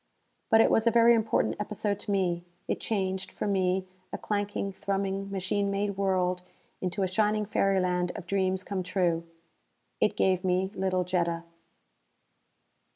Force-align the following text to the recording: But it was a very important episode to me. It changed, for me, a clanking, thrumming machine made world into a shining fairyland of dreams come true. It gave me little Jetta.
But 0.49 0.61
it 0.61 0.71
was 0.71 0.87
a 0.87 0.89
very 0.89 1.13
important 1.13 1.57
episode 1.59 1.99
to 1.99 2.11
me. 2.11 2.43
It 2.67 2.79
changed, 2.79 3.31
for 3.31 3.45
me, 3.45 3.87
a 4.11 4.17
clanking, 4.17 4.73
thrumming 4.73 5.29
machine 5.29 5.69
made 5.69 5.95
world 5.95 6.41
into 6.81 7.03
a 7.03 7.07
shining 7.07 7.45
fairyland 7.45 8.11
of 8.15 8.25
dreams 8.25 8.63
come 8.63 8.81
true. 8.81 9.27
It 9.99 10.17
gave 10.17 10.43
me 10.43 10.71
little 10.73 11.03
Jetta. 11.03 11.43